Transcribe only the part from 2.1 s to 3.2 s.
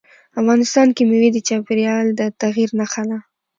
د تغیر نښه ده.